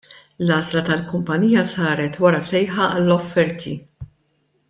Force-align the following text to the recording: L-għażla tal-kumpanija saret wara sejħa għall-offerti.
L-għażla 0.43 0.81
tal-kumpanija 0.87 1.65
saret 1.73 2.17
wara 2.25 2.41
sejħa 2.49 2.87
għall-offerti. 2.95 3.77